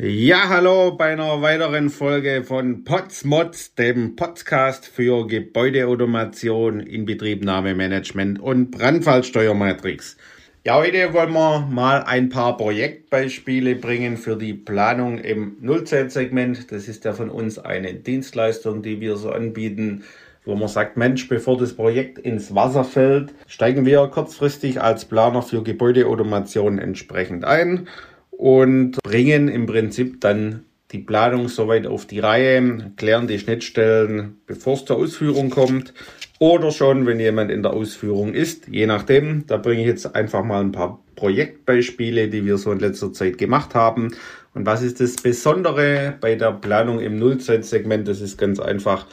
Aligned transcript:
Ja, 0.00 0.48
hallo 0.48 0.92
bei 0.92 1.06
einer 1.06 1.42
weiteren 1.42 1.90
Folge 1.90 2.44
von 2.44 2.84
Potsmods, 2.84 3.74
dem 3.74 4.14
Podcast 4.14 4.86
für 4.86 5.26
Gebäudeautomation, 5.26 6.78
Inbetriebnahmemanagement 6.78 8.38
und 8.38 8.70
Brandfallsteuermatrix. 8.70 10.16
Ja, 10.64 10.76
heute 10.76 11.12
wollen 11.14 11.32
wir 11.32 11.66
mal 11.68 12.04
ein 12.04 12.28
paar 12.28 12.56
Projektbeispiele 12.56 13.74
bringen 13.74 14.16
für 14.16 14.36
die 14.36 14.54
Planung 14.54 15.18
im 15.18 15.56
Nullzeitsegment. 15.60 16.70
Das 16.70 16.86
ist 16.86 17.04
ja 17.04 17.12
von 17.12 17.28
uns 17.28 17.58
eine 17.58 17.92
Dienstleistung, 17.94 18.82
die 18.84 19.00
wir 19.00 19.16
so 19.16 19.32
anbieten, 19.32 20.04
wo 20.44 20.54
man 20.54 20.68
sagt, 20.68 20.96
Mensch, 20.96 21.28
bevor 21.28 21.58
das 21.58 21.74
Projekt 21.74 22.20
ins 22.20 22.54
Wasser 22.54 22.84
fällt, 22.84 23.34
steigen 23.48 23.84
wir 23.84 24.06
kurzfristig 24.06 24.80
als 24.80 25.06
Planer 25.06 25.42
für 25.42 25.64
Gebäudeautomation 25.64 26.78
entsprechend 26.78 27.44
ein 27.44 27.88
und 28.38 29.02
bringen 29.02 29.48
im 29.48 29.66
Prinzip 29.66 30.20
dann 30.20 30.64
die 30.92 31.00
Planung 31.00 31.48
soweit 31.48 31.86
auf 31.86 32.06
die 32.06 32.20
Reihe, 32.20 32.92
klären 32.96 33.26
die 33.26 33.38
Schnittstellen, 33.38 34.38
bevor 34.46 34.74
es 34.74 34.84
zur 34.84 34.96
Ausführung 34.96 35.50
kommt 35.50 35.92
oder 36.38 36.70
schon, 36.70 37.04
wenn 37.04 37.18
jemand 37.18 37.50
in 37.50 37.62
der 37.64 37.72
Ausführung 37.72 38.32
ist, 38.32 38.68
je 38.68 38.86
nachdem. 38.86 39.44
Da 39.48 39.56
bringe 39.56 39.82
ich 39.82 39.88
jetzt 39.88 40.14
einfach 40.14 40.44
mal 40.44 40.60
ein 40.60 40.72
paar 40.72 41.02
Projektbeispiele, 41.16 42.28
die 42.28 42.46
wir 42.46 42.58
so 42.58 42.70
in 42.70 42.78
letzter 42.78 43.12
Zeit 43.12 43.38
gemacht 43.38 43.74
haben. 43.74 44.14
Und 44.54 44.66
was 44.66 44.82
ist 44.82 45.00
das 45.00 45.16
Besondere 45.16 46.14
bei 46.20 46.36
der 46.36 46.52
Planung 46.52 47.00
im 47.00 47.18
Nullzeitsegment? 47.18 48.06
Das 48.06 48.20
ist 48.20 48.38
ganz 48.38 48.60
einfach. 48.60 49.08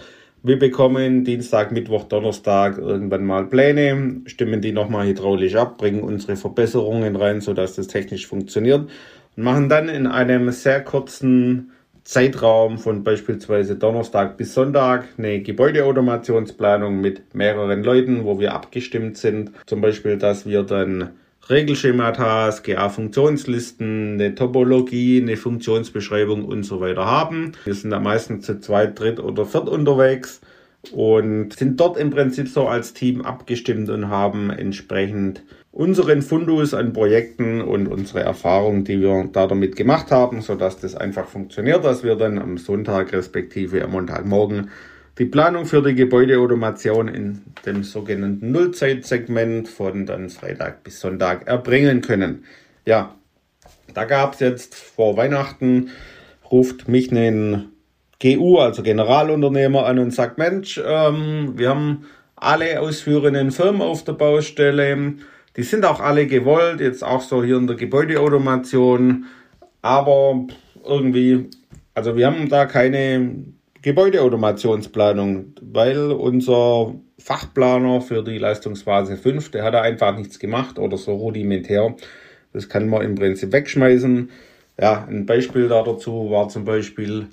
Wir 0.48 0.60
bekommen 0.60 1.24
Dienstag, 1.24 1.72
Mittwoch, 1.72 2.04
Donnerstag 2.04 2.78
irgendwann 2.78 3.26
mal 3.26 3.48
Pläne, 3.48 4.22
stimmen 4.28 4.62
die 4.62 4.74
nochmal 4.74 5.08
hydraulisch 5.08 5.56
ab, 5.56 5.80
bringen 5.80 6.04
unsere 6.04 6.36
Verbesserungen 6.36 7.16
rein, 7.16 7.42
sodass 7.42 7.74
das 7.74 7.88
technisch 7.88 8.28
funktioniert 8.28 8.88
und 9.36 9.44
machen 9.44 9.70
dann 9.70 9.90
in 9.90 10.06
einem 10.06 10.52
sehr 10.52 10.84
kurzen 10.84 11.72
Zeitraum 12.04 12.78
von 12.78 13.04
beispielsweise 13.04 13.76
Donnerstag 13.76 14.38
bis 14.38 14.54
Sonntag 14.54 15.08
eine 15.18 15.42
Gebäudeautomationsplanung 15.42 17.02
mit 17.02 17.34
mehreren 17.34 17.84
Leuten, 17.84 18.24
wo 18.24 18.40
wir 18.40 18.54
abgestimmt 18.54 19.18
sind. 19.18 19.50
Zum 19.66 19.82
Beispiel, 19.82 20.20
dass 20.20 20.46
wir 20.46 20.62
dann 20.62 21.10
Regelschemata, 21.50 22.50
GA-Funktionslisten, 22.64 24.14
eine 24.14 24.34
Topologie, 24.34 25.22
eine 25.22 25.38
Funktionsbeschreibung 25.38 26.44
und 26.44 26.64
so 26.64 26.82
weiter 26.82 27.06
haben. 27.06 27.52
Wir 27.66 27.76
sind 27.76 27.92
da 27.92 28.00
meistens 28.00 28.46
zu 28.48 28.60
zweit, 28.60 29.00
dritt 29.00 29.20
oder 29.20 29.46
viert 29.46 29.70
unterwegs 29.70 30.42
und 30.92 31.54
sind 31.54 31.80
dort 31.80 31.98
im 31.98 32.10
Prinzip 32.10 32.48
so 32.48 32.68
als 32.68 32.94
Team 32.94 33.22
abgestimmt 33.22 33.90
und 33.90 34.10
haben 34.10 34.50
entsprechend 34.50 35.44
unseren 35.72 36.24
Fundus 36.24 36.74
an 36.74 36.94
Projekten 36.94 37.62
und 37.62 37.88
unsere 37.88 38.22
Erfahrungen, 38.22 38.84
die 38.84 39.02
wir 39.02 39.30
da 39.32 39.46
damit 39.46 39.76
gemacht 39.76 40.10
haben, 40.10 40.42
sodass 40.42 40.80
das 40.80 40.96
einfach 40.96 41.28
funktioniert, 41.28 41.84
dass 41.84 42.04
wir 42.04 42.16
dann 42.16 42.40
am 42.40 42.58
Sonntag 42.58 43.14
respektive 43.14 43.84
am 43.84 43.92
Montagmorgen 43.92 44.70
die 45.18 45.26
Planung 45.26 45.66
für 45.66 45.82
die 45.82 45.96
Gebäudeautomation 45.96 47.08
in 47.08 47.42
dem 47.66 47.84
sogenannten 47.84 48.52
Nullzeitsegment 48.52 49.68
von 49.70 50.06
dann 50.06 50.30
Freitag 50.30 50.84
bis 50.84 51.00
Sonntag 51.00 51.48
erbringen 51.48 52.02
können. 52.02 52.44
Ja, 52.86 53.16
da 53.94 54.04
gab 54.04 54.34
es 54.34 54.42
jetzt 54.42 54.76
vor 54.76 55.16
Weihnachten, 55.16 55.90
ruft 56.52 56.88
mich 56.88 57.12
ein 57.12 57.70
GU, 58.22 58.58
also 58.58 58.84
Generalunternehmer, 58.84 59.86
an 59.86 60.00
und 60.00 60.12
sagt, 60.12 60.38
Mensch, 60.38 60.82
ähm, 60.86 61.54
wir 61.56 61.70
haben 61.70 62.06
alle 62.36 62.82
ausführenden 62.82 63.52
Firmen 63.52 63.82
auf 63.82 64.04
der 64.04 64.14
Baustelle, 64.14 65.14
die 65.56 65.64
sind 65.64 65.86
auch 65.86 66.02
alle 66.02 66.28
gewollt, 66.28 66.82
jetzt 66.82 67.04
auch 67.04 67.22
so 67.22 67.44
hier 67.44 67.58
in 67.58 67.68
der 67.68 67.78
Gebäudeautomation. 67.78 69.26
Aber 69.82 70.46
irgendwie, 70.84 71.50
also 71.94 72.18
wir 72.18 72.28
haben 72.28 72.50
da 72.50 72.66
keine 72.66 73.36
Gebäudeautomationsplanung, 73.86 75.54
weil 75.62 76.12
unser 76.12 76.96
Fachplaner 77.20 78.02
für 78.02 78.24
die 78.24 78.40
Leistungsphase 78.40 79.16
5, 79.16 79.52
der 79.52 79.64
hat 79.64 79.76
da 79.76 79.82
einfach 79.84 80.18
nichts 80.18 80.40
gemacht 80.40 80.80
oder 80.80 80.98
so 80.98 81.14
rudimentär. 81.14 81.96
Das 82.52 82.68
kann 82.68 82.90
man 82.90 83.04
im 83.04 83.14
Prinzip 83.14 83.52
wegschmeißen. 83.52 84.32
Ja, 84.82 85.06
ein 85.08 85.28
Beispiel 85.28 85.68
da 85.68 85.84
dazu 85.84 86.32
war 86.32 86.50
zum 86.50 86.66
Beispiel, 86.66 87.28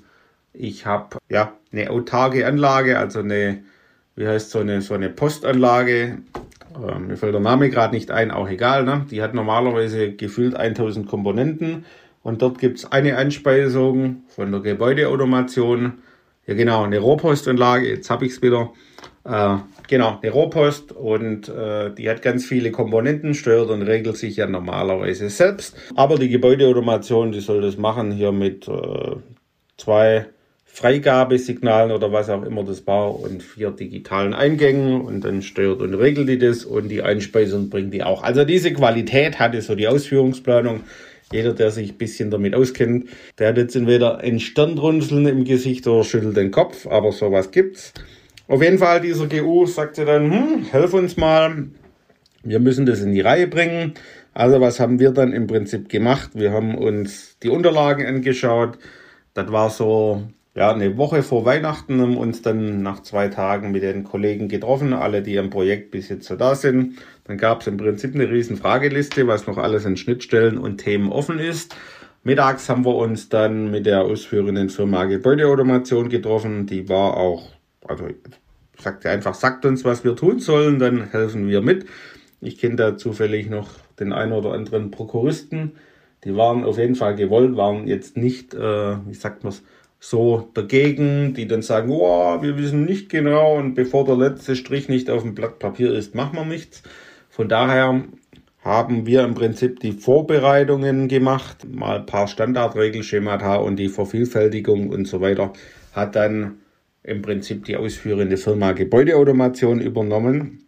ich 0.53 0.85
habe 0.85 1.17
ja 1.27 1.53
eine 1.71 1.89
autarke 1.89 2.45
Anlage, 2.45 2.99
also 2.99 3.21
eine, 3.21 3.63
wie 4.15 4.27
heißt 4.27 4.51
so 4.51 4.59
eine, 4.59 4.81
so 4.81 4.93
eine 4.93 5.09
Postanlage 5.09 6.19
äh, 6.75 6.99
mir 6.99 7.17
fällt 7.17 7.33
der 7.33 7.41
Name 7.41 7.71
gerade 7.71 7.95
nicht 7.95 8.11
ein, 8.11 8.29
auch 8.29 8.47
egal. 8.47 8.83
Ne? 8.83 9.07
Die 9.09 9.23
hat 9.23 9.33
normalerweise 9.33 10.11
gefühlt 10.11 10.55
1000 10.55 11.07
Komponenten 11.07 11.85
und 12.21 12.43
dort 12.43 12.59
gibt 12.59 12.77
es 12.77 12.91
eine 12.91 13.17
Einspeisung 13.17 14.21
von 14.27 14.51
der 14.51 14.61
Gebäudeautomation. 14.61 15.93
Ja 16.45 16.55
genau, 16.55 16.83
eine 16.83 16.99
Rohrpostanlage, 16.99 17.87
jetzt 17.87 18.09
habe 18.09 18.25
ich 18.25 18.33
es 18.33 18.41
wieder. 18.41 18.73
Äh, 19.23 19.57
genau, 19.87 20.19
eine 20.21 20.31
Rohrpost 20.31 20.91
und 20.91 21.47
äh, 21.47 21.93
die 21.93 22.09
hat 22.09 22.21
ganz 22.21 22.45
viele 22.45 22.71
Komponenten, 22.71 23.33
steuert 23.33 23.69
und 23.69 23.83
regelt 23.83 24.17
sich 24.17 24.35
ja 24.35 24.47
normalerweise 24.47 25.29
selbst. 25.29 25.77
Aber 25.95 26.17
die 26.17 26.27
Gebäudeautomation, 26.27 27.31
die 27.31 27.39
soll 27.39 27.61
das 27.61 27.77
machen 27.77 28.11
hier 28.11 28.33
mit 28.33 28.67
äh, 28.67 29.15
zwei 29.77 30.25
Freigabesignalen 30.65 31.91
oder 31.91 32.11
was 32.11 32.29
auch 32.29 32.43
immer 32.43 32.63
das 32.63 32.85
war 32.87 33.17
und 33.17 33.43
vier 33.43 33.69
digitalen 33.69 34.33
Eingängen 34.33 35.01
und 35.01 35.23
dann 35.23 35.43
steuert 35.43 35.81
und 35.81 35.93
regelt 35.93 36.27
die 36.27 36.39
das 36.39 36.65
und 36.65 36.89
die 36.89 37.03
Einspeisung 37.03 37.69
bringt 37.69 37.93
die 37.93 38.03
auch. 38.03 38.23
Also 38.23 38.43
diese 38.43 38.73
Qualität 38.73 39.39
hatte 39.39 39.61
so 39.61 39.75
die 39.75 39.87
Ausführungsplanung. 39.87 40.81
Jeder, 41.33 41.53
der 41.53 41.71
sich 41.71 41.91
ein 41.93 41.97
bisschen 41.97 42.29
damit 42.29 42.53
auskennt, 42.53 43.09
der 43.39 43.49
hat 43.49 43.57
jetzt 43.57 43.75
entweder 43.75 44.19
ein 44.19 44.39
Stirnrunzeln 44.39 45.25
im 45.25 45.43
Gesicht 45.45 45.87
oder 45.87 46.03
schüttelt 46.03 46.37
den 46.37 46.51
Kopf, 46.51 46.85
aber 46.85 47.11
sowas 47.11 47.49
gibt's. 47.49 47.91
Auf 48.47 48.61
jeden 48.61 48.77
Fall, 48.77 49.01
dieser 49.01 49.27
GU 49.27 49.65
sagte 49.65 50.05
dann, 50.05 50.31
hm, 50.31 50.65
helf 50.71 50.93
uns 50.93 51.17
mal, 51.17 51.69
wir 52.43 52.59
müssen 52.59 52.85
das 52.85 53.01
in 53.01 53.13
die 53.13 53.21
Reihe 53.21 53.47
bringen. 53.47 53.95
Also 54.33 54.61
was 54.61 54.79
haben 54.79 54.99
wir 54.99 55.09
dann 55.09 55.33
im 55.33 55.47
Prinzip 55.47 55.89
gemacht? 55.89 56.31
Wir 56.35 56.51
haben 56.51 56.77
uns 56.77 57.37
die 57.41 57.49
Unterlagen 57.49 58.05
angeschaut. 58.05 58.77
Das 59.33 59.51
war 59.51 59.71
so 59.71 60.23
ja, 60.55 60.71
eine 60.71 60.97
Woche 60.97 61.23
vor 61.23 61.45
Weihnachten 61.45 61.99
haben 61.99 62.15
uns 62.15 62.43
dann 62.43 62.83
nach 62.83 63.01
zwei 63.01 63.27
Tagen 63.27 63.71
mit 63.71 63.81
den 63.81 64.03
Kollegen 64.03 64.47
getroffen, 64.47 64.93
alle, 64.93 65.23
die 65.23 65.39
am 65.39 65.49
Projekt 65.49 65.89
bis 65.89 66.09
jetzt 66.09 66.27
so 66.27 66.35
da 66.35 66.53
sind. 66.53 66.99
Dann 67.23 67.37
gab 67.37 67.61
es 67.61 67.67
im 67.67 67.77
Prinzip 67.77 68.13
eine 68.13 68.29
riesen 68.29 68.57
Frageliste, 68.57 69.25
was 69.25 69.47
noch 69.47 69.57
alles 69.57 69.85
an 69.87 69.97
Schnittstellen 69.97 70.59
und 70.59 70.77
Themen 70.77 71.11
offen 71.11 71.39
ist. 71.39 71.75
Mittags 72.21 72.69
haben 72.69 72.85
wir 72.85 72.95
uns 72.95 73.29
dann 73.29 73.71
mit 73.71 73.87
der 73.87 74.03
ausführenden 74.03 74.69
Firma 74.69 75.05
Gebäudeautomation 75.05 76.09
getroffen. 76.09 76.67
Die 76.67 76.87
war 76.87 77.17
auch, 77.17 77.49
also 77.85 78.07
sagte 78.77 79.09
einfach, 79.09 79.33
sagt 79.33 79.65
uns, 79.65 79.83
was 79.83 80.03
wir 80.03 80.15
tun 80.15 80.39
sollen, 80.39 80.77
dann 80.77 81.09
helfen 81.09 81.47
wir 81.47 81.61
mit. 81.61 81.85
Ich 82.41 82.59
kenne 82.59 82.75
da 82.75 82.95
zufällig 82.95 83.49
noch 83.49 83.69
den 83.99 84.13
einen 84.13 84.33
oder 84.33 84.53
anderen 84.53 84.91
Prokuristen. 84.91 85.73
Die 86.23 86.35
waren 86.35 86.63
auf 86.63 86.77
jeden 86.77 86.95
Fall 86.95 87.15
gewollt, 87.15 87.57
waren 87.57 87.87
jetzt 87.87 88.17
nicht, 88.17 88.53
äh, 88.53 88.97
wie 89.05 89.13
sagt 89.13 89.43
man 89.43 89.51
es, 89.51 89.63
so 90.05 90.49
dagegen, 90.53 91.33
die 91.33 91.47
dann 91.47 91.61
sagen, 91.61 91.89
oh, 91.89 92.41
wir 92.41 92.57
wissen 92.57 92.83
nicht 92.83 93.07
genau 93.07 93.57
und 93.57 93.73
bevor 93.73 94.03
der 94.03 94.17
letzte 94.17 94.57
Strich 94.57 94.89
nicht 94.89 95.09
auf 95.09 95.21
dem 95.21 95.33
Blatt 95.33 95.59
Papier 95.59 95.93
ist, 95.93 96.13
machen 96.13 96.35
wir 96.35 96.43
nichts. 96.43 96.83
Von 97.29 97.47
daher 97.47 98.03
haben 98.61 99.05
wir 99.05 99.23
im 99.23 99.33
Prinzip 99.33 99.79
die 99.79 99.93
Vorbereitungen 99.93 101.07
gemacht, 101.07 101.65
mal 101.65 101.99
ein 101.99 102.05
paar 102.05 102.27
Standardregelschemata 102.27 103.55
und 103.55 103.77
die 103.77 103.87
Vervielfältigung 103.87 104.89
und 104.89 105.07
so 105.07 105.21
weiter 105.21 105.53
hat 105.93 106.17
dann 106.17 106.59
im 107.03 107.21
Prinzip 107.21 107.63
die 107.63 107.77
ausführende 107.77 108.35
Firma 108.35 108.73
Gebäudeautomation 108.73 109.79
übernommen. 109.79 110.65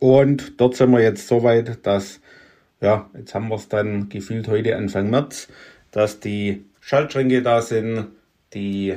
Und 0.00 0.60
dort 0.60 0.74
sind 0.74 0.90
wir 0.90 1.00
jetzt 1.00 1.28
so 1.28 1.44
weit, 1.44 1.86
dass, 1.86 2.20
ja, 2.80 3.08
jetzt 3.16 3.36
haben 3.36 3.50
wir 3.50 3.54
es 3.54 3.68
dann 3.68 4.08
gefühlt 4.08 4.48
heute 4.48 4.76
Anfang 4.76 5.10
März, 5.10 5.46
dass 5.92 6.18
die 6.18 6.64
Schaltschränke 6.80 7.42
da 7.42 7.62
sind, 7.62 8.08
die 8.54 8.96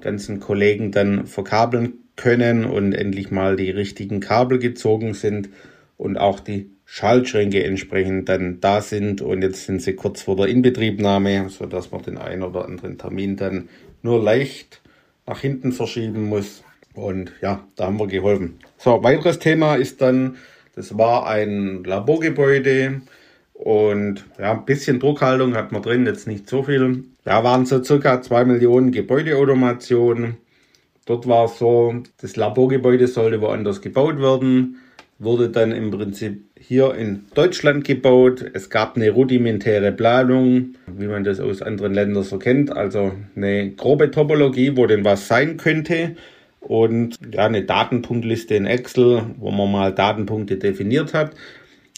ganzen 0.00 0.40
Kollegen 0.40 0.92
dann 0.92 1.26
verkabeln 1.26 1.94
können 2.16 2.64
und 2.64 2.92
endlich 2.92 3.30
mal 3.30 3.56
die 3.56 3.70
richtigen 3.70 4.20
Kabel 4.20 4.58
gezogen 4.58 5.14
sind 5.14 5.50
und 5.96 6.16
auch 6.16 6.40
die 6.40 6.70
Schaltschränke 6.84 7.64
entsprechend 7.64 8.28
dann 8.28 8.60
da 8.60 8.80
sind 8.80 9.20
und 9.20 9.42
jetzt 9.42 9.66
sind 9.66 9.82
sie 9.82 9.94
kurz 9.94 10.22
vor 10.22 10.36
der 10.36 10.46
Inbetriebnahme, 10.46 11.48
so 11.48 11.66
dass 11.66 11.90
man 11.90 12.02
den 12.02 12.16
einen 12.16 12.42
oder 12.42 12.64
anderen 12.64 12.96
Termin 12.96 13.36
dann 13.36 13.68
nur 14.02 14.22
leicht 14.22 14.80
nach 15.26 15.40
hinten 15.40 15.72
verschieben 15.72 16.28
muss. 16.28 16.62
Und 16.94 17.32
ja, 17.42 17.66
da 17.74 17.86
haben 17.86 17.98
wir 17.98 18.06
geholfen. 18.06 18.58
So, 18.78 19.02
weiteres 19.02 19.38
Thema 19.38 19.74
ist 19.74 20.00
dann, 20.00 20.36
das 20.74 20.96
war 20.96 21.26
ein 21.26 21.84
Laborgebäude 21.84 23.02
und 23.58 24.24
ja, 24.38 24.52
ein 24.52 24.64
bisschen 24.64 25.00
Druckhaltung 25.00 25.54
hat 25.54 25.72
man 25.72 25.82
drin, 25.82 26.06
jetzt 26.06 26.26
nicht 26.26 26.48
so 26.48 26.62
viel. 26.62 27.04
Da 27.24 27.42
waren 27.42 27.66
so 27.66 27.82
circa 27.82 28.22
zwei 28.22 28.44
Millionen 28.44 28.92
Gebäudeautomationen. 28.92 30.36
Dort 31.06 31.26
war 31.26 31.46
es 31.46 31.58
so, 31.58 31.94
das 32.20 32.36
Laborgebäude 32.36 33.06
sollte 33.06 33.40
woanders 33.40 33.80
gebaut 33.80 34.20
werden. 34.20 34.76
wurde 35.18 35.48
dann 35.48 35.72
im 35.72 35.90
Prinzip 35.90 36.42
hier 36.58 36.94
in 36.94 37.24
Deutschland 37.34 37.84
gebaut. 37.84 38.44
Es 38.52 38.68
gab 38.68 38.96
eine 38.96 39.10
rudimentäre 39.10 39.92
Planung, 39.92 40.74
wie 40.86 41.06
man 41.06 41.24
das 41.24 41.40
aus 41.40 41.62
anderen 41.62 41.94
Ländern 41.94 42.24
so 42.24 42.38
kennt, 42.38 42.70
also 42.70 43.12
eine 43.34 43.70
grobe 43.70 44.10
Topologie, 44.10 44.76
wo 44.76 44.86
denn 44.86 45.04
was 45.04 45.28
sein 45.28 45.56
könnte 45.56 46.16
und 46.60 47.18
ja, 47.32 47.46
eine 47.46 47.62
Datenpunktliste 47.62 48.54
in 48.56 48.66
Excel, 48.66 49.22
wo 49.38 49.50
man 49.50 49.70
mal 49.70 49.94
Datenpunkte 49.94 50.56
definiert 50.56 51.14
hat. 51.14 51.32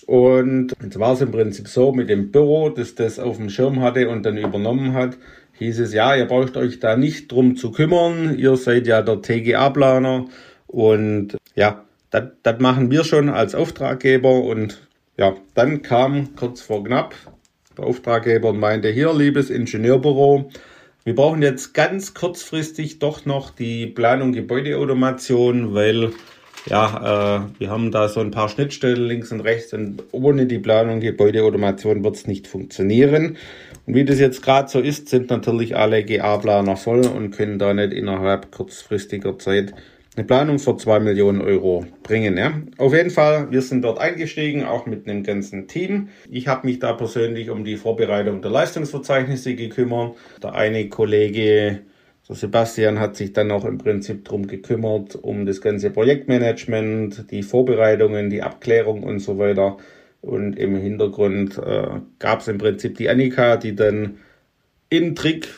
Und 0.09 0.73
jetzt 0.83 0.99
war 0.99 1.13
es 1.13 1.21
im 1.21 1.31
Prinzip 1.33 1.69
so 1.69 1.93
mit 1.93 2.09
dem 2.09 2.33
Büro, 2.33 2.71
das 2.71 2.95
das 2.95 3.19
auf 3.19 3.37
dem 3.37 3.51
Schirm 3.51 3.83
hatte 3.83 4.09
und 4.09 4.23
dann 4.25 4.39
übernommen 4.39 4.95
hat, 4.95 5.19
hieß 5.59 5.81
es, 5.81 5.93
ja, 5.93 6.17
ihr 6.17 6.25
braucht 6.25 6.57
euch 6.57 6.81
da 6.81 6.97
nicht 6.97 7.31
drum 7.31 7.57
zu 7.57 7.73
kümmern, 7.73 8.39
ihr 8.39 8.57
seid 8.57 8.87
ja 8.87 9.03
der 9.03 9.21
TGA-Planer 9.21 10.25
und 10.67 11.37
ja, 11.55 11.85
das 12.11 12.59
machen 12.59 12.91
wir 12.91 13.05
schon 13.05 13.29
als 13.29 13.55
Auftraggeber. 13.55 14.45
Und 14.45 14.89
ja, 15.19 15.37
dann 15.53 15.83
kam 15.83 16.35
kurz 16.37 16.63
vor 16.63 16.85
knapp 16.85 17.15
der 17.77 17.85
Auftraggeber 17.85 18.49
und 18.49 18.61
meinte, 18.61 18.89
hier, 18.89 19.13
liebes 19.13 19.51
Ingenieurbüro, 19.51 20.49
wir 21.05 21.15
brauchen 21.15 21.43
jetzt 21.43 21.75
ganz 21.75 22.15
kurzfristig 22.15 22.99
doch 22.99 23.27
noch 23.27 23.51
die 23.51 23.87
Planung 23.87 24.33
Gebäudeautomation, 24.33 25.75
weil 25.75 26.13
ja, 26.69 27.37
äh, 27.37 27.61
wir 27.61 27.71
haben 27.71 27.91
da 27.91 28.09
so 28.09 28.21
ein 28.21 28.31
paar 28.31 28.49
Schnittstellen 28.49 29.07
links 29.07 29.33
und 29.33 29.41
rechts 29.41 29.73
und 29.73 30.03
ohne 30.13 30.47
die 30.47 30.59
Planung 30.59 31.01
Gebäudeautomation 31.01 32.05
wird 32.05 32.17
es 32.17 32.27
nicht 32.27 32.47
funktionieren. 32.47 33.37
Und 33.87 33.95
wie 33.95 34.05
das 34.05 34.19
jetzt 34.19 34.43
gerade 34.43 34.69
so 34.69 34.81
ist, 34.81 35.09
sind 35.09 35.31
natürlich 35.31 35.77
alle 35.77 36.05
GA-Planer 36.05 36.77
voll 36.77 37.07
und 37.07 37.31
können 37.31 37.59
da 37.59 37.73
nicht 37.73 37.93
innerhalb 37.93 38.51
kurzfristiger 38.53 39.39
Zeit 39.39 39.75
eine 40.19 40.27
Planung 40.27 40.59
für 40.59 40.77
2 40.77 41.01
Millionen 41.01 41.41
Euro 41.41 41.87
bringen. 42.03 42.37
Ja. 42.37 42.53
Auf 42.77 42.93
jeden 42.93 43.11
Fall, 43.11 43.51
wir 43.51 43.63
sind 43.63 43.83
dort 43.83 43.99
eingestiegen, 44.01 44.65
auch 44.65 44.85
mit 44.87 45.09
einem 45.09 45.23
ganzen 45.23 45.69
Team. 45.69 46.09
Ich 46.29 46.49
habe 46.49 46.67
mich 46.67 46.81
da 46.81 46.93
persönlich 46.93 47.51
um 47.51 47.65
die 47.65 47.77
Vorbereitung 47.77 48.43
der 48.43 48.51
Leistungsverzeichnisse 48.51 49.55
gekümmert. 49.55 50.17
Der 50.43 50.55
eine 50.55 50.89
Kollege, 50.89 51.81
der 52.29 52.37
Sebastian, 52.37 53.01
hat 53.01 53.17
sich 53.17 53.33
dann 53.33 53.51
auch 53.51 53.65
im 53.65 53.79
Prinzip 53.79 54.25
darum 54.25 54.47
gekümmert, 54.47 55.17
um 55.17 55.47
das 55.47 55.61
ganze 55.61 55.91
Projektmanagement, 55.91 57.31
die 57.31 57.43
Vorbereitungen, 57.43 58.31
die 58.31 58.43
Abklärung 58.43 59.03
und 59.03 59.21
so 59.21 59.39
weiter. 59.39 59.79
Und 60.21 60.59
im 60.59 60.77
Hintergrund 60.77 61.59
äh, 61.59 62.01
gab 62.19 62.41
es 62.41 62.49
im 62.49 62.59
Prinzip 62.59 62.97
die 62.97 63.09
Annika, 63.09 63.57
die 63.57 63.75
dann 63.75 64.19
im 64.91 65.15
Trick 65.15 65.49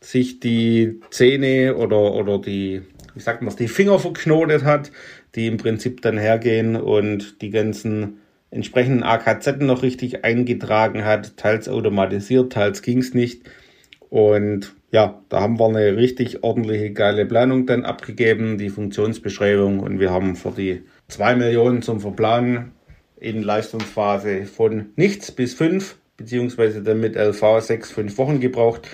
sich 0.00 0.40
die 0.40 1.00
Zähne 1.10 1.76
oder, 1.76 2.14
oder 2.14 2.38
die 2.38 2.82
wie 3.16 3.22
sagt 3.22 3.42
man 3.42 3.56
die 3.56 3.66
Finger 3.66 3.98
verknotet 3.98 4.62
hat, 4.62 4.92
die 5.34 5.46
im 5.46 5.56
Prinzip 5.56 6.02
dann 6.02 6.18
hergehen 6.18 6.76
und 6.76 7.40
die 7.40 7.50
ganzen 7.50 8.18
entsprechenden 8.50 9.02
AKZ 9.02 9.60
noch 9.60 9.82
richtig 9.82 10.24
eingetragen 10.24 11.04
hat, 11.04 11.36
teils 11.38 11.68
automatisiert, 11.68 12.52
teils 12.52 12.82
ging 12.82 12.98
es 12.98 13.14
nicht. 13.14 13.42
Und 14.10 14.74
ja, 14.92 15.20
da 15.28 15.40
haben 15.40 15.58
wir 15.58 15.66
eine 15.66 15.96
richtig 15.96 16.42
ordentliche, 16.44 16.92
geile 16.92 17.26
Planung 17.26 17.66
dann 17.66 17.84
abgegeben, 17.84 18.58
die 18.58 18.70
Funktionsbeschreibung. 18.70 19.80
Und 19.80 20.00
wir 20.00 20.10
haben 20.10 20.36
für 20.36 20.52
die 20.52 20.82
2 21.08 21.36
Millionen 21.36 21.82
zum 21.82 22.00
Verplanen 22.00 22.72
in 23.18 23.42
Leistungsphase 23.42 24.44
von 24.44 24.86
nichts 24.96 25.32
bis 25.32 25.54
5, 25.54 25.96
beziehungsweise 26.16 26.82
dann 26.82 27.00
mit 27.00 27.16
LV 27.16 27.60
6, 27.60 27.90
5 27.92 28.18
Wochen 28.18 28.40
gebraucht. 28.40 28.88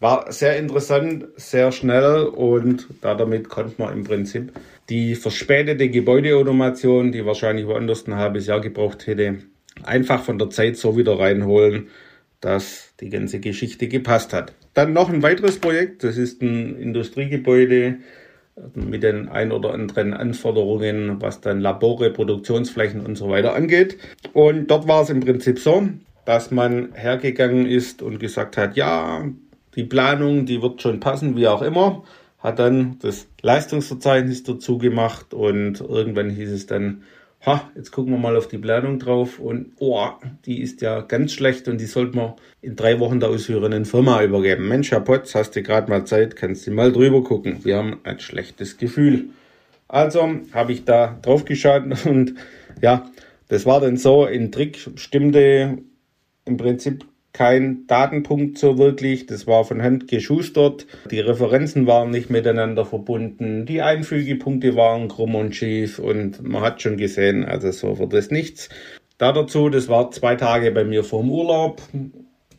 War 0.00 0.32
sehr 0.32 0.56
interessant, 0.56 1.26
sehr 1.36 1.72
schnell. 1.72 2.24
Und 2.24 2.86
da 3.00 3.14
damit 3.14 3.48
konnte 3.48 3.74
man 3.78 3.92
im 3.92 4.04
Prinzip 4.04 4.52
die 4.88 5.14
verspätete 5.14 5.88
Gebäudeautomation, 5.88 7.12
die 7.12 7.24
wahrscheinlich 7.24 7.66
woanders 7.66 8.06
ein 8.06 8.16
halbes 8.16 8.46
Jahr 8.46 8.60
gebraucht 8.60 9.06
hätte, 9.06 9.38
einfach 9.84 10.22
von 10.22 10.38
der 10.38 10.50
Zeit 10.50 10.76
so 10.76 10.96
wieder 10.96 11.18
reinholen, 11.18 11.88
dass 12.40 12.94
die 13.00 13.10
ganze 13.10 13.40
Geschichte 13.40 13.88
gepasst 13.88 14.32
hat. 14.32 14.54
Dann 14.74 14.92
noch 14.92 15.08
ein 15.08 15.22
weiteres 15.22 15.58
Projekt, 15.58 16.04
das 16.04 16.16
ist 16.16 16.42
ein 16.42 16.76
Industriegebäude 16.76 17.98
mit 18.74 19.02
den 19.02 19.28
ein 19.28 19.52
oder 19.52 19.72
anderen 19.72 20.12
Anforderungen, 20.12 21.20
was 21.20 21.40
dann 21.40 21.60
Labore, 21.60 22.10
Produktionsflächen 22.10 23.04
und 23.04 23.16
so 23.16 23.28
weiter 23.28 23.54
angeht. 23.54 23.98
Und 24.32 24.70
dort 24.70 24.86
war 24.88 25.02
es 25.02 25.10
im 25.10 25.20
Prinzip 25.20 25.58
so, 25.58 25.88
dass 26.24 26.50
man 26.50 26.92
hergegangen 26.94 27.66
ist 27.66 28.02
und 28.02 28.18
gesagt 28.18 28.56
hat, 28.56 28.76
ja, 28.76 29.24
die 29.76 29.84
Planung, 29.84 30.46
die 30.46 30.62
wird 30.62 30.82
schon 30.82 31.00
passen, 31.00 31.36
wie 31.36 31.48
auch 31.48 31.62
immer. 31.62 32.04
Hat 32.38 32.58
dann 32.58 32.98
das 33.00 33.28
Leistungsverzeichnis 33.42 34.42
dazu 34.42 34.78
gemacht 34.78 35.34
und 35.34 35.80
irgendwann 35.80 36.30
hieß 36.30 36.50
es 36.50 36.66
dann, 36.66 37.02
ha, 37.44 37.70
jetzt 37.74 37.90
gucken 37.90 38.12
wir 38.12 38.18
mal 38.18 38.36
auf 38.36 38.48
die 38.48 38.58
Planung 38.58 38.98
drauf 38.98 39.38
und 39.38 39.72
oh, 39.78 40.08
die 40.44 40.60
ist 40.60 40.82
ja 40.82 41.00
ganz 41.00 41.32
schlecht 41.32 41.68
und 41.68 41.80
die 41.80 41.86
sollten 41.86 42.16
wir 42.16 42.36
in 42.60 42.76
drei 42.76 43.00
Wochen 43.00 43.20
der 43.20 43.30
ausführenden 43.30 43.84
Firma 43.84 44.22
übergeben. 44.22 44.68
Mensch, 44.68 44.90
Herr 44.90 45.00
Potz, 45.00 45.34
hast 45.34 45.56
du 45.56 45.62
gerade 45.62 45.90
mal 45.90 46.04
Zeit, 46.04 46.36
kannst 46.36 46.66
du 46.66 46.70
mal 46.70 46.92
drüber 46.92 47.22
gucken. 47.22 47.64
Wir 47.64 47.76
haben 47.76 48.00
ein 48.04 48.20
schlechtes 48.20 48.76
Gefühl. 48.76 49.30
Also 49.88 50.28
habe 50.52 50.72
ich 50.72 50.84
da 50.84 51.18
drauf 51.22 51.44
geschaut 51.44 51.84
und 52.04 52.34
ja, 52.80 53.10
das 53.48 53.66
war 53.66 53.80
dann 53.80 53.96
so, 53.96 54.24
ein 54.24 54.52
Trick 54.52 54.78
stimmte 54.96 55.78
im 56.44 56.56
Prinzip 56.56 57.04
kein 57.32 57.86
Datenpunkt 57.86 58.58
so 58.58 58.78
wirklich. 58.78 59.26
Das 59.26 59.46
war 59.46 59.64
von 59.64 59.82
Hand 59.82 60.08
geschustert. 60.08 60.86
Die 61.10 61.20
Referenzen 61.20 61.86
waren 61.86 62.10
nicht 62.10 62.30
miteinander 62.30 62.84
verbunden. 62.84 63.66
Die 63.66 63.82
Einfügepunkte 63.82 64.76
waren 64.76 65.08
krumm 65.08 65.34
und 65.34 65.54
schief 65.54 65.98
und 65.98 66.42
man 66.42 66.62
hat 66.62 66.82
schon 66.82 66.96
gesehen, 66.96 67.44
also 67.44 67.70
so 67.70 67.98
wird 67.98 68.14
es 68.14 68.30
nichts. 68.30 68.68
Da 69.18 69.32
dazu, 69.32 69.68
das 69.68 69.88
war 69.88 70.10
zwei 70.10 70.34
Tage 70.34 70.70
bei 70.70 70.84
mir 70.84 71.04
vorm 71.04 71.30
Urlaub. 71.30 71.82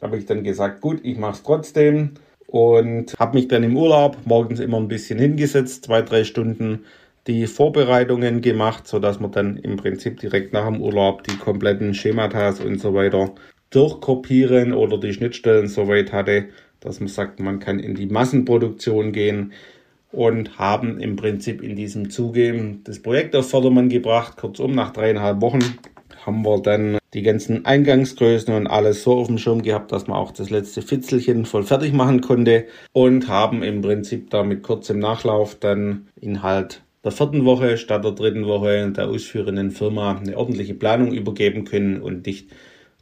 Habe 0.02 0.18
ich 0.18 0.26
dann 0.26 0.44
gesagt, 0.44 0.82
gut, 0.82 1.00
ich 1.04 1.18
mache 1.18 1.34
es 1.34 1.44
trotzdem 1.44 2.12
und 2.48 3.16
habe 3.20 3.38
mich 3.38 3.48
dann 3.48 3.64
im 3.64 3.78
Urlaub 3.78 4.18
morgens 4.26 4.60
immer 4.60 4.78
ein 4.78 4.88
bisschen 4.88 5.20
hingesetzt, 5.20 5.86
zwei, 5.86 6.02
drei 6.02 6.24
Stunden 6.24 6.86
die 7.28 7.46
Vorbereitungen 7.46 8.42
gemacht, 8.42 8.88
sodass 8.88 9.20
man 9.20 9.32
dann 9.32 9.58
im 9.58 9.78
Prinzip 9.78 10.20
direkt 10.20 10.54
nach 10.54 10.66
dem 10.66 10.82
Urlaub 10.82 11.24
die 11.24 11.38
kompletten 11.38 11.94
Schematas 11.94 12.60
und 12.60 12.80
so 12.80 12.94
weiter 12.94 13.34
durchkopieren 13.72 14.74
oder 14.74 15.00
die 15.00 15.14
Schnittstellen 15.14 15.68
soweit 15.68 16.14
hatte, 16.14 16.50
dass 16.80 17.00
man 17.00 17.10
sagt, 17.10 17.40
man 17.40 17.60
kann 17.60 17.80
in 17.80 17.96
die 17.96 18.06
Massenproduktion 18.06 19.12
gehen 19.12 19.54
und 20.12 20.60
haben 20.60 21.00
im 21.00 21.16
Prinzip 21.16 21.64
in 21.64 21.76
diesem 21.76 22.10
Zuge 22.10 22.78
das 22.84 23.02
Projekt 23.02 23.36
auf 23.36 23.50
Vordermann 23.50 23.90
gebracht. 23.90 24.38
Kurzum, 24.38 24.76
nach 24.76 24.92
dreieinhalb 24.92 25.42
Wochen 25.42 25.78
haben 26.26 26.44
wir 26.44 26.62
dann 26.62 26.98
die 27.14 27.24
ganzen 27.24 27.66
Eingangsgrößen 27.66 28.54
und 28.54 28.68
alles 28.68 29.04
so 29.04 29.14
auf 29.14 29.28
dem 29.28 29.38
Schirm 29.38 29.62
gehabt, 29.62 29.92
dass 29.92 30.08
man 30.08 30.18
auch 30.18 30.32
das 30.32 30.50
letzte 30.50 30.82
Fitzelchen 30.82 31.46
voll 31.46 31.64
fertig 31.64 31.94
machen 31.94 32.22
konnte 32.22 32.66
und 32.94 33.28
haben 33.28 33.64
im 33.64 33.82
Prinzip 33.82 34.30
da 34.30 34.44
mit 34.44 34.64
kurzem 34.64 35.00
Nachlauf 35.00 35.56
dann 35.56 36.08
Inhalt 36.20 36.84
der 37.04 37.12
vierten 37.12 37.46
Woche 37.46 37.78
statt 37.78 38.04
der 38.04 38.12
dritten 38.12 38.46
Woche 38.46 38.92
der 38.92 39.08
ausführenden 39.08 39.72
Firma 39.72 40.18
eine 40.18 40.38
ordentliche 40.38 40.76
Planung 40.76 41.12
übergeben 41.12 41.66
können 41.66 42.02
und 42.02 42.28
nicht 42.28 42.50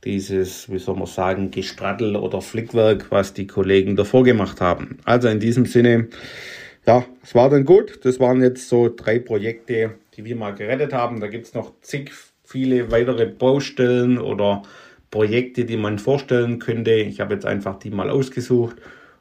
dieses, 0.03 0.71
wie 0.71 0.79
soll 0.79 0.95
man 0.95 1.07
sagen, 1.07 1.51
Gesprattel 1.51 2.15
oder 2.15 2.41
Flickwerk, 2.41 3.07
was 3.09 3.33
die 3.33 3.47
Kollegen 3.47 3.95
davor 3.95 4.23
gemacht 4.23 4.61
haben. 4.61 4.99
Also 5.05 5.27
in 5.27 5.39
diesem 5.39 5.65
Sinne, 5.65 6.07
ja, 6.85 7.05
es 7.21 7.35
war 7.35 7.49
dann 7.49 7.65
gut. 7.65 7.99
Das 8.03 8.19
waren 8.19 8.41
jetzt 8.41 8.69
so 8.69 8.89
drei 8.93 9.19
Projekte, 9.19 9.95
die 10.15 10.25
wir 10.25 10.35
mal 10.35 10.55
gerettet 10.55 10.93
haben. 10.93 11.19
Da 11.19 11.27
gibt 11.27 11.47
es 11.47 11.53
noch 11.53 11.73
zig 11.81 12.11
viele 12.43 12.91
weitere 12.91 13.25
Baustellen 13.27 14.17
oder 14.17 14.63
Projekte, 15.11 15.65
die 15.65 15.77
man 15.77 15.99
vorstellen 15.99 16.59
könnte. 16.59 16.91
Ich 16.91 17.19
habe 17.19 17.33
jetzt 17.33 17.45
einfach 17.45 17.77
die 17.79 17.91
mal 17.91 18.09
ausgesucht. 18.09 18.77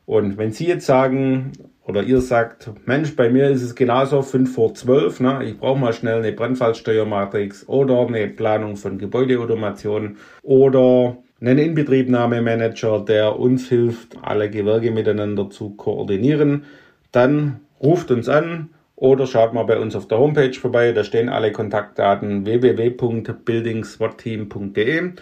Und 0.07 0.39
wenn 0.39 0.53
Sie 0.53 0.67
jetzt 0.67 0.87
sagen, 0.87 1.53
oder 1.89 2.03
ihr 2.03 2.21
sagt, 2.21 2.71
Mensch, 2.85 3.17
bei 3.17 3.31
mir 3.31 3.49
ist 3.49 3.63
es 3.63 3.75
genauso 3.75 4.21
5 4.21 4.55
vor 4.55 4.75
12, 4.75 5.21
ne? 5.21 5.43
ich 5.45 5.57
brauche 5.59 5.79
mal 5.79 5.95
schnell 5.95 6.19
eine 6.19 6.33
Brandfallsteuermatrix 6.33 7.67
oder 7.67 8.07
eine 8.07 8.29
Planung 8.29 8.77
von 8.77 8.99
Gebäudeautomation 8.99 10.19
oder 10.43 11.17
einen 11.41 11.59
Inbetriebnahmemanager, 11.59 13.07
der 13.07 13.39
uns 13.39 13.71
hilft, 13.71 14.19
alle 14.21 14.51
Gewerke 14.51 14.91
miteinander 14.91 15.49
zu 15.49 15.71
koordinieren, 15.71 16.65
dann 17.11 17.61
ruft 17.83 18.11
uns 18.11 18.29
an 18.29 18.69
oder 18.95 19.27
schaut 19.27 19.55
mal 19.55 19.65
bei 19.65 19.79
uns 19.79 19.97
auf 19.97 20.09
der 20.09 20.19
Homepage 20.19 20.53
vorbei, 20.53 20.93
da 20.93 21.05
stehen 21.05 21.31
alle 21.31 21.53
Kontaktdaten 21.53 22.45
www.buildingswatteam.de 22.45 25.13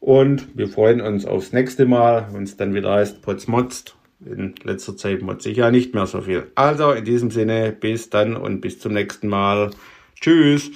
und 0.00 0.58
wir 0.58 0.66
freuen 0.66 1.00
uns 1.00 1.26
aufs 1.26 1.52
nächste 1.52 1.86
Mal, 1.86 2.26
wenn 2.32 2.42
es 2.42 2.56
dann 2.56 2.74
wieder 2.74 2.90
heißt 2.90 3.22
Potsmotzt 3.22 3.97
in 4.24 4.54
letzter 4.62 4.96
Zeit 4.96 5.22
motze 5.22 5.50
ich 5.50 5.58
ja 5.58 5.70
nicht 5.70 5.94
mehr 5.94 6.06
so 6.06 6.22
viel. 6.22 6.50
Also 6.54 6.92
in 6.92 7.04
diesem 7.04 7.30
Sinne, 7.30 7.72
bis 7.72 8.10
dann 8.10 8.36
und 8.36 8.60
bis 8.60 8.78
zum 8.78 8.92
nächsten 8.92 9.28
Mal. 9.28 9.70
Tschüss. 10.20 10.70